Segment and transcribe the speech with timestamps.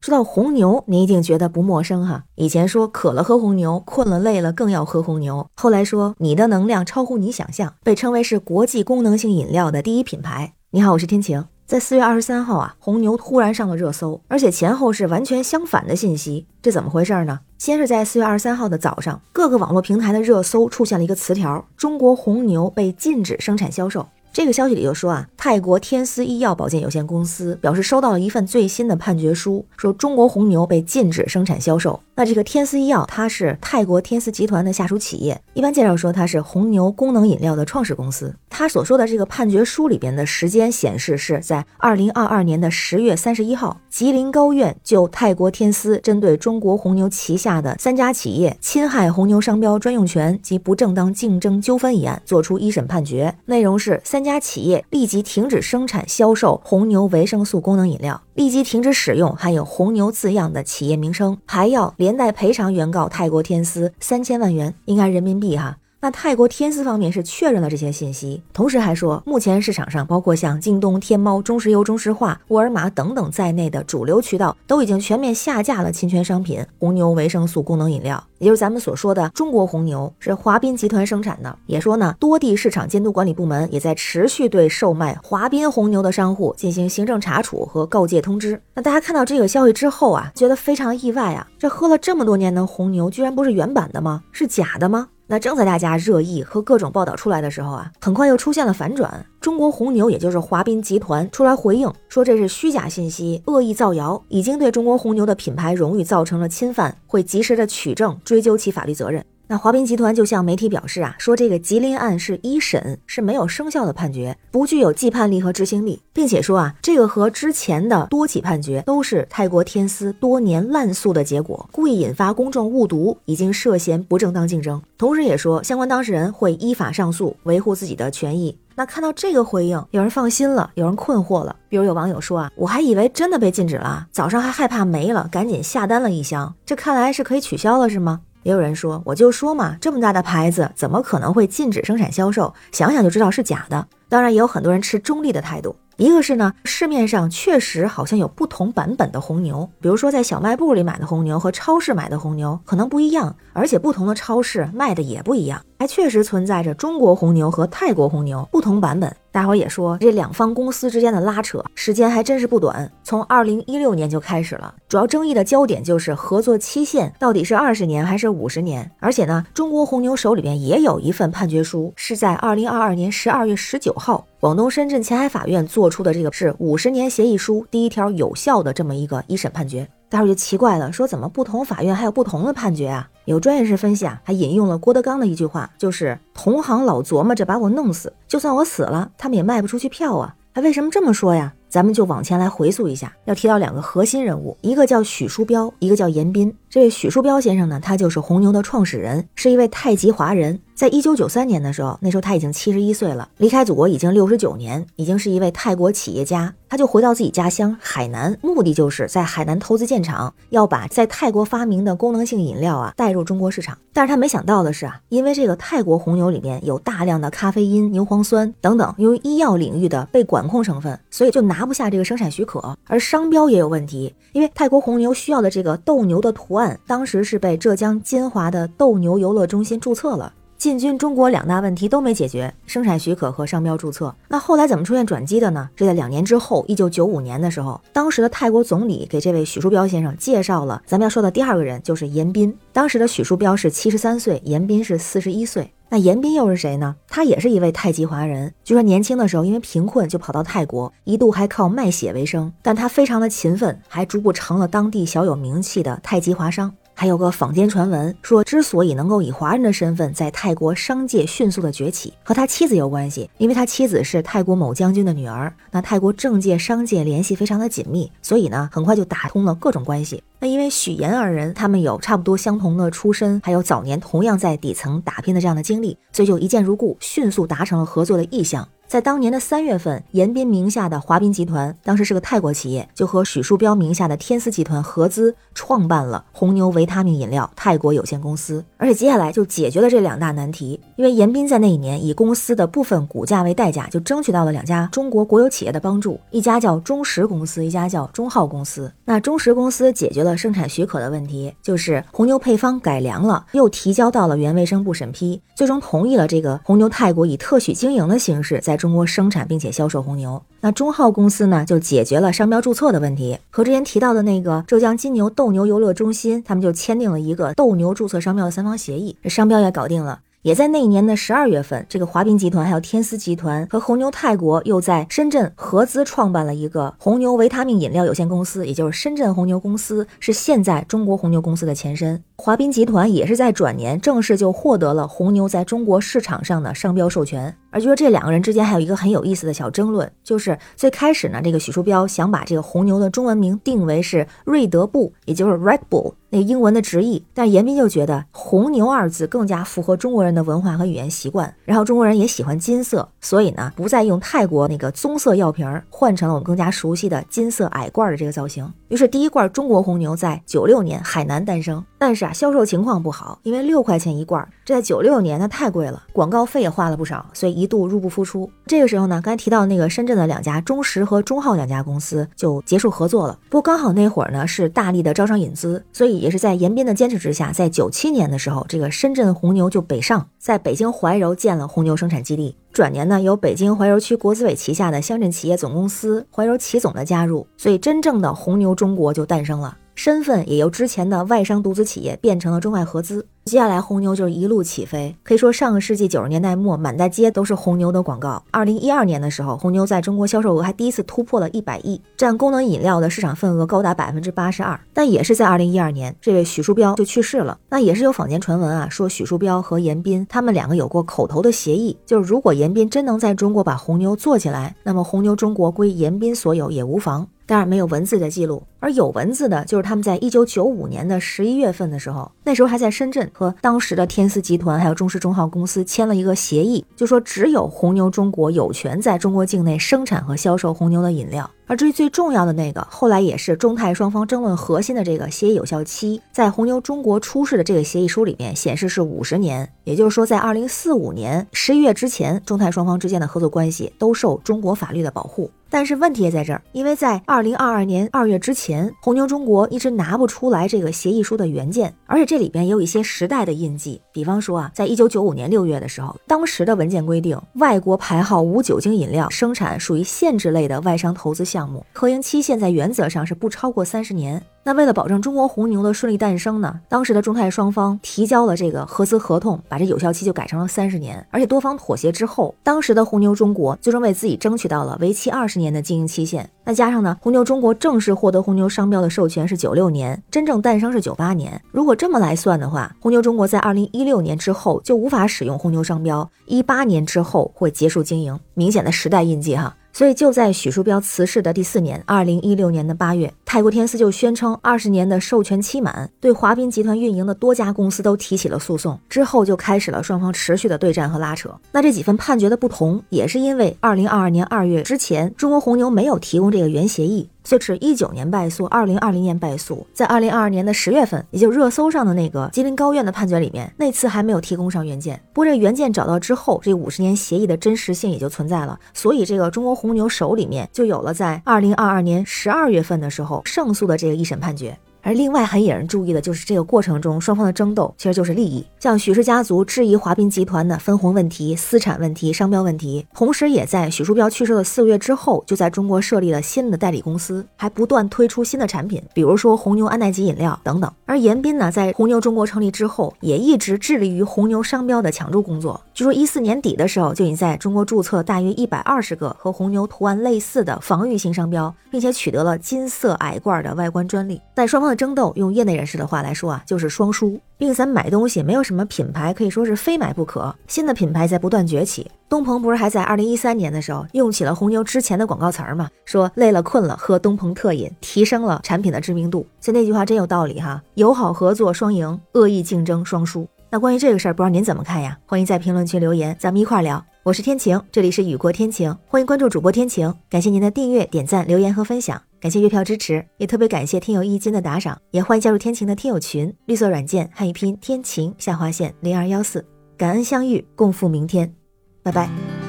[0.00, 2.24] 说到红牛，你一定觉得不陌生哈。
[2.36, 5.46] 以前说渴了喝红牛，困了累了更要喝红牛。
[5.56, 10.54] 后来说你的能量超乎你想象，被称为是国际功能性饮料的第一品牌。
[10.70, 11.44] 你好，我是天晴。
[11.66, 17.40] 在四月二十三号啊，红牛突然上了热搜，而且前后是完全相反的信息，这怎么回事呢？
[17.58, 24.06] 先是在四月二十三号的早上，各个网络平台的热搜出现了一个词条：中国红牛被禁止生产销售。
[24.40, 32.00] 这个消息里就说啊，泰国天思医药保健有限公司表示收到了一份最新的判决书，说中国红牛被禁止生产销售。
[32.20, 38.36] 那这个天丝医药它是泰国天丝集团的下属企业，一般介绍说它是红牛功能饮料的创始公司。
[38.50, 54.22] 他所说的这个判决书里边的时间显示是在二零二二年的十月三十一号，吉林高院就泰国天丝针对中国红牛旗下的三家企业侵害红牛商标专用权及不正当竞争纠纷一案作出一审判决，内容是三。
[54.22, 65.78] 家企业立即停止生产、销售红牛维生素功能饮料，立即停止使用含有“红牛”字样的企业名称，还要连连带赔偿原告泰国天丝三千万元，应该人民币哈。
[66.02, 81.58] 那泰国天丝方面是确认了这些信息，同时还说，目前市场上包括像京东、天猫、中石油、中石化、沃尔玛等等在内的主流渠道都已经全面下架了侵权商品红牛维生素功能饮料，也就是咱们所说的中国红牛是华彬集团生产的。
[81.66, 88.58] 也说呢，多地市场监督管理部门也在持续对售卖华彬红牛的商户进行行政查处和告诫通知。
[88.74, 94.22] 那大家看到这个消息之后啊，觉得非常意外啊，这喝了这么多年的红牛，居然不是原版的吗？
[94.32, 95.08] 是假的吗？
[95.30, 99.24] 那正在大家热议和各种报道出来的时候啊，很快又出现了反转。
[99.40, 109.24] 中国红牛，也就是华彬集团出来回应说这是虚假信息、恶意造谣，已经对中国红牛的品牌荣誉造成了侵犯，会及时的取证，追究其法律责任。
[109.50, 124.80] 那华彬集团就向媒体表示啊，说这个吉林案是一审是没有生效的判决，不具有既判力和执行力，并且说啊，这个和之前的多起判决都是泰国天丝多年滥诉的结果，故意引发公众误读，已经涉嫌不正当竞争。
[124.96, 128.56] 同时也说，相关当事人会依法上诉，维护自己的权益。
[128.76, 131.56] 那看到这个回应，有人放心了，有人困惑了。
[131.68, 138.20] 比如有网友说啊，我还以为真的被禁止了，早上还害怕没了，赶紧下单了一箱，这看来是可以取消了，是吗？
[138.42, 142.54] 也有人说，我就说嘛，这么大的牌子，怎么可能会禁止生产销售？
[142.72, 143.86] 想想就知道是假的。
[144.08, 145.76] 当然，也有很多人持中立的态度。
[146.00, 159.14] 一个是呢，市面上确实好像有不同版本的红牛，比如说在小卖部里买的红牛和超市买的红牛可能不一样，而且不同的超市卖的也不一样，还确实存在着中国红牛和泰国红牛不同版本。
[159.30, 164.74] 大伙也说，这两方公司之间的拉扯时间还真是不短，从二零一六年就开始了。
[164.88, 174.24] 主要争议的焦点就是合作期限到底是二十年还是五十年，而且呢，中国红牛手里边也有一份判决书，是在二零二二年十二月十九号。
[174.40, 183.06] 广东深圳前海法院做出的这个是五十年协议书第一条有效的这么一个一审判决，大伙就奇怪了，说怎么不同法院还有不同的判决啊？
[183.26, 190.34] 有专业人士分析啊，还引用了郭德纲的一句话，就是同行老琢磨着把我弄死，就算我死了，他们也卖不出去票啊。
[190.54, 191.52] 他为什么这么说呀？
[191.68, 196.52] 咱们就往前来回溯一下，要提到两个核心人物，一个叫许书标，一个叫严彬。
[196.70, 200.60] 这位许书标先生呢，他就是红牛的创始人，是一位太极华人。
[200.72, 206.54] 在一九九三年的时候，那时候他已经七十一岁了，离开祖国已经六十九年，已经是一位泰国企业家。
[206.68, 213.76] 他就回到自己家乡海南，目的就是在海南投资建厂，要把在泰国发明的功能性饮料啊带入中国市场。
[213.92, 222.78] 但是他没想到的是啊，因为这个泰国红牛里面有大量的咖啡因、牛磺酸等等，由于医药领域的被管控成分，所以就拿不下这个生产许可。
[222.86, 226.59] 而商标也有问题，因为泰国红牛需要的这个斗牛的图案。
[226.86, 234.14] 当时是被浙江金华的斗牛游乐中心注册了，进军中国两大问题都没解决，生产许可和商标注册。
[234.28, 235.68] 那后来怎么出现转机的呢？
[235.74, 242.54] 这在两年之后，一九九五年的时候，当时的泰国总理给这位许树标先生介绍了咱们要说的第二个人，就是严彬。
[242.72, 245.72] 当时的许树标是七十三岁，严彬是四十一岁。
[245.92, 246.94] 那严彬又是谁呢？
[247.08, 248.54] 他也是一位太极华人。
[248.62, 252.52] 据说年轻的时候因为贫困就跑到泰国，一度还靠卖血为生。
[252.62, 256.72] 但他非常的勤奋，还逐步成了当地小有名气的太极华商。
[257.00, 265.50] 还有个坊间传闻说，之所以能够以华人的身份在泰国商界迅速的崛起，和他妻子有关系，因为他妻子是泰国某将军的女儿。
[265.70, 270.22] 那泰国政界商界联系非常的紧密，所以呢，很快就打通了各种关系。
[270.40, 278.68] 那因为许岩二人他们有差不多相同的出身，还有早年同样在底层打拼的这样的经历，所以就一见如故，迅速达成了合作的意向。
[278.90, 288.64] 在当年的三月份，严彬名下的华彬集团，当时是个泰国企业，就和许树标名下的天丝集团合资创办了红牛维他命饮料泰国有限公司。
[288.80, 298.90] 而且接下来就解决了这两大难题，因为严彬在那一年以公司的部分股价为代价，就争取到了两家中国国有企业的帮助，一家叫中石公司，一家叫中浩公司。
[299.04, 310.40] 那中石公司解决了生产许可的问题，就是红牛配方改良了，又提交到了原卫生部审批，最终同意了这个红牛泰国以特许经营的形式在中国生产并且销售红牛。
[310.62, 320.20] 那中浩公司呢，就解决了商标注册的问题，和之前提到的那个浙江金牛斗牛游乐中心，他们就签订了一个斗牛注册商标的三方协议，这商标也搞定了。
[320.42, 332.22] 也在那一年的十二月份，这个华彬集团还有天丝集团和红牛泰国又在深圳合资创办了一个红牛维他命饮料有限公司，也就是深圳红牛公司，是现在中国红牛公司的前身。
[332.40, 337.54] 华彬集团也是在转年正式就获得了红牛在中国市场上的商标授权。
[337.70, 346.14] 而据说这两个人之间还有一个很有意思的小争论，就是最开始呢，这个许树标想把这个红牛的中文名定为是瑞德布，也就是 Red Bull。
[346.32, 358.72] 那英文的直译，但严彬就觉得“红牛”二字更加符合中国人的文化和语言习惯，然后中国人也喜欢金色，所以呢，不再用泰国那个棕色药瓶，换成了我们更加熟悉的金色矮罐的这个造型。
[358.88, 368.50] 于是第一罐中国红牛在九六年海南诞生，但是啊销售情况不好，因为六块钱一罐，这在九六年那太贵了，广告费也花了不少，所以一度入不敷出。
[368.66, 373.38] 这个时候呢，刚才提到那个深圳的两家中石和中浩两家公司就结束合作了。
[373.48, 376.20] 不过刚好那会儿呢是大力的招商引资，所以。
[376.20, 382.54] 也是在严彬的坚持之下，在九七年的时候，这个深圳红牛就北上，在北京怀柔建了红牛生产基地。
[382.72, 389.74] 转年呢，由北京怀柔区国资委旗下的乡镇企业总公司怀柔企总的加入，所以真正的红牛中国就诞生了。
[390.02, 393.26] 身份也由之前的外商独资企业变成了中外合资。
[393.44, 398.42] 接下来红牛就是一路起飞，可以说上个世纪九十年代末，满大街都是红牛的广告。
[398.50, 404.80] 二零一二年的时候，红牛在中国销售额还第一次突破了一百亿，占功能饮料的市场份额高达百分之八十二。
[404.94, 407.58] 但也是在二零一二年，这位许树标就去世了。
[407.68, 417.28] 那也是有坊间传闻啊，说许树标和严彬他们两个有过口头的协议，就是如果严彬真能在中国把红牛做起来，那么红牛中国归严彬所有也无妨。
[417.50, 431.50] 当然没有文字的记录，而有文字的就是他们在一九九五年的十一月份的时候，那时候还在深圳，和当时的天丝集团还有中石中号公司签了一个协议，就说只有红牛中国有权在中国境内生产和销售红牛的饮料。
[431.66, 445.50] 而至于最重要的那个，后来也是中泰双方争论核心的这个协议有效期，在红牛中国出示的这个协议书里面显示是五十年，也就是说在二零四五年十一月之前，中泰双方之间的合作关系都受中国法律的保护。
[445.70, 461.60] 但是问题也在这儿，因为在二零二二年二月之前，红牛中国一直拿不出来这个协议书的原件，而且这里边也有一些时代的印记，比方说啊，在一九九五年六月的时候，当时的文件规定，外国牌号无酒精饮料生产属于限制类的外商投资项。
[461.70, 464.42] 目合营期限在原则上是不超过三十年。
[464.62, 471.26] 那为了保证中国红牛的顺利诞生呢，当时的中泰双方提交了这个合资合同，把这有效期就改成了三十年。
[471.30, 476.48] 而且多方妥协之后，当时的红牛中国最终为自己争取到了为期二十年的经营期限。
[476.62, 481.60] 那加上呢，红牛中国正式获得红牛商标的授权是九六年，真正诞生是九八年。
[481.72, 489.74] 如果这么来算的话，红牛中国在二零一六年之后就无法使用红牛商标，一八年之后会结束经营，明显的时代印记哈。
[489.92, 498.98] 所以就在许树标辞世的第四年，二零一六年的八月，泰国天丝就宣称二十年的授权期满，对华彬集团运营的多家公司都提起了诉讼。
[499.08, 501.50] 之后就开始了双方持续的对战和拉扯。
[501.72, 507.28] 那这几份判决的不同，也是因为二零二二年二月之前，中国红牛没有提供这个原协议。
[507.58, 515.20] 就是一九年败诉，二零二零年败诉，在二零二二年的十月份，也就热搜上的那个吉林高院的判决里面，那次还没有提供上原件。
[515.32, 524.78] 不过这原件找到之后，这五十年协议的真实性也就存在了，所以这个中国红牛手里面就有了在二零二二年十二月份的时候胜诉的这个一审判决。
[525.02, 540.90] 而另外很引人注意的就是这个过程中双方的争斗其实就是利益，像许氏家族质疑华彬集团的分红问题、私产问题、商标问题，同时也在许树标去世的四个月之后，就在中国设立了新的代理公司，还不断推出新的产品，比如说红牛安耐吉饮料等等。
[541.06, 545.80] 而严彬呢，在红牛中国成立之后，也一直致力于红牛商标的抢注工作。
[545.94, 554.40] 据说一四年底的时候，就已经在中国注册大约一百二十个和红牛图案类似的防御性商标，并且取得了金色矮罐的外观专利。
[554.54, 557.40] 在双方的争斗，用业内人士的话来说啊，就是双输。
[557.56, 562.10] 毕竟咱买东西没有什么品牌可以说是非买不可，新的品牌在不断崛起。
[562.28, 565.74] 东鹏不是还在二零一三年的时候用起了红牛之前的广告词儿。
[565.74, 565.88] 吗？
[566.04, 569.46] 说累了困了喝东鹏特饮，提升了产品的知名度。
[569.60, 573.48] 所以那句话真有道理哈，友好合作双赢，恶意竞争双输。
[573.70, 575.16] 那关于这个事儿，不知道您怎么看呀？
[575.26, 576.82] 欢迎在评论区留言，咱们一块儿。
[576.82, 577.04] 聊。
[577.22, 589.62] 我是天晴，这里是雨过天晴，欢迎关注主播天晴，感谢您的订阅、点赞、留言和分享，感谢月票支持，也特别感谢听友一金的打赏，也欢迎加入天晴的听友群，绿色软件汉语拼天晴下划线零二幺四，
[589.98, 591.54] 感恩相遇，共赴明天，
[592.02, 592.59] 拜拜。